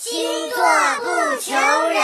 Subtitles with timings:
[0.00, 0.14] 星
[0.50, 0.56] 座
[1.00, 1.06] 不
[1.40, 1.50] 求
[1.88, 1.98] 人。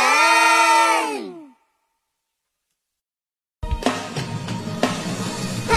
[5.71, 5.73] 啊，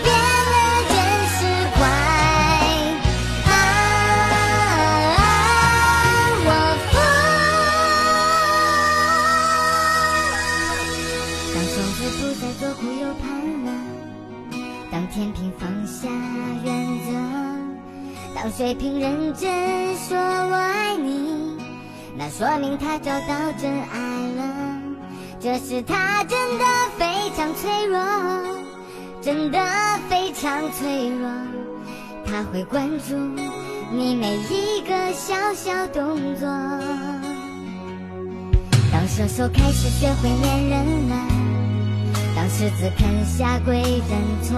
[0.00, 0.06] 变
[0.46, 0.54] 得
[0.88, 0.94] 真
[1.34, 1.36] 是
[1.74, 1.76] 快
[3.46, 3.50] 啊！
[6.46, 6.48] 我
[6.86, 6.94] 不。
[11.52, 13.26] 当双子不再左顾右盼
[13.64, 13.68] 了，
[14.92, 16.06] 当天平放下
[16.62, 16.66] 原
[17.00, 17.08] 则，
[18.40, 21.56] 当水瓶认真说我爱你，
[22.16, 23.98] 那说明他找到真爱
[24.36, 24.44] 了。
[25.40, 26.64] 这时他真的
[26.96, 27.04] 非
[27.36, 27.98] 常脆弱，
[29.20, 29.58] 真的
[30.08, 31.28] 非常脆弱。
[32.24, 33.16] 他会关注
[33.92, 36.46] 你每一个小小动作。
[38.92, 41.16] 当射手开始学会恋人了，
[42.36, 44.56] 当狮子肯下跪认错，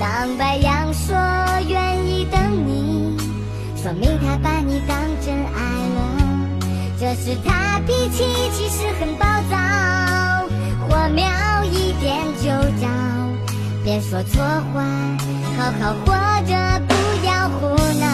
[0.00, 1.16] 当白羊说
[1.68, 2.07] 愿意，
[3.88, 5.62] 说明他把你当真爱
[5.96, 5.98] 了。
[7.00, 9.56] 这时他脾气其实很暴躁，
[10.86, 11.24] 火苗
[11.64, 12.86] 一点就着，
[13.82, 14.84] 别说错话，
[15.56, 16.12] 好好活
[16.46, 16.92] 着，不
[17.26, 18.06] 要胡闹。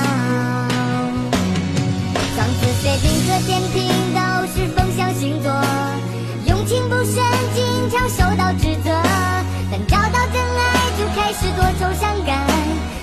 [2.37, 3.83] 双子、水瓶和天平
[4.15, 5.51] 都是风象星座，
[6.47, 7.17] 用情不深，
[7.53, 8.93] 经常受到指责。
[9.73, 10.63] 但找到真爱，
[10.97, 12.39] 就开始多愁善感，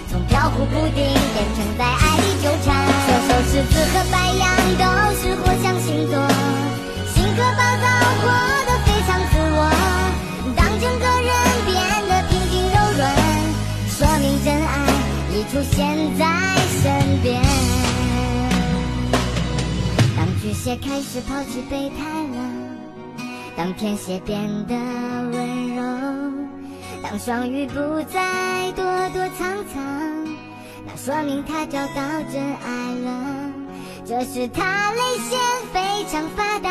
[0.10, 2.01] 从飘忽不定变成在爱。
[3.64, 4.44] 子和白羊
[4.78, 4.84] 都
[5.16, 6.16] 是火象星座，
[7.14, 7.86] 性格暴躁，
[8.22, 8.26] 活
[8.66, 9.59] 得非常自我。
[10.56, 11.30] 当整个人
[11.66, 11.70] 变
[12.08, 13.02] 得平静柔软，
[13.88, 14.72] 说明真爱
[15.34, 15.78] 已出现
[16.17, 16.22] 在
[16.82, 17.42] 身边。
[20.17, 22.00] 当巨蟹开始抛弃备胎
[22.34, 22.38] 了，
[23.56, 24.76] 当天蝎变得
[25.32, 25.82] 温柔，
[27.04, 29.82] 当双鱼不再躲躲藏藏，
[30.86, 32.02] 那说明他找到
[32.32, 33.10] 真爱了。
[34.04, 35.40] 这时他泪腺
[35.72, 36.70] 非常发达，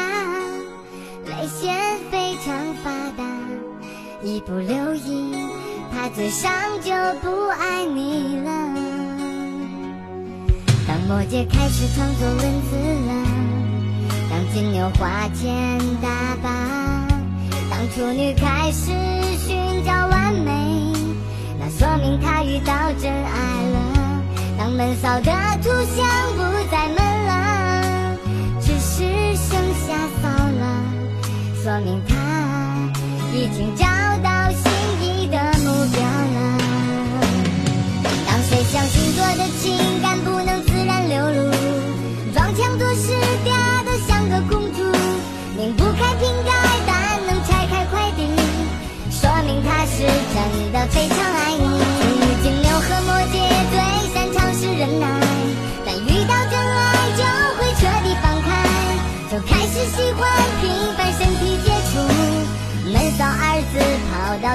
[1.27, 3.25] 泪腺非常发达，
[4.23, 5.35] 一不留意，
[5.93, 6.53] 他嘴上
[6.83, 8.51] 就不爱你了。
[10.87, 12.77] 当摩羯开始创作文字
[13.07, 13.13] 了，
[14.29, 16.51] 当金牛花钱大把，
[17.71, 18.91] 当处女开始
[19.39, 20.93] 寻找完美，
[21.59, 23.60] 那说明他遇到真爱
[24.71, 25.33] 闷骚的
[25.63, 28.17] 图像不再闷了，
[28.61, 29.05] 只是
[29.37, 30.63] 剩下骚了，
[31.63, 32.15] 说明他
[33.35, 33.89] 已经长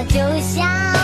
[0.03, 0.94] 就像